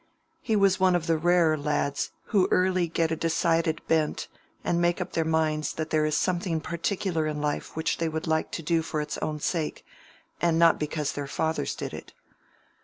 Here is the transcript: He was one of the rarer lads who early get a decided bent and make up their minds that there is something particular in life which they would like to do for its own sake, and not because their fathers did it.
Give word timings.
He 0.41 0.55
was 0.55 0.79
one 0.79 0.95
of 0.95 1.05
the 1.05 1.15
rarer 1.19 1.55
lads 1.55 2.09
who 2.29 2.47
early 2.49 2.87
get 2.87 3.11
a 3.11 3.15
decided 3.15 3.85
bent 3.87 4.27
and 4.63 4.81
make 4.81 4.99
up 4.99 5.13
their 5.13 5.23
minds 5.23 5.73
that 5.73 5.91
there 5.91 6.07
is 6.07 6.17
something 6.17 6.59
particular 6.59 7.27
in 7.27 7.39
life 7.39 7.75
which 7.75 7.99
they 7.99 8.09
would 8.09 8.25
like 8.25 8.49
to 8.53 8.63
do 8.63 8.81
for 8.81 8.99
its 8.99 9.19
own 9.19 9.39
sake, 9.39 9.85
and 10.41 10.57
not 10.57 10.79
because 10.79 11.11
their 11.11 11.27
fathers 11.27 11.75
did 11.75 11.93
it. 11.93 12.13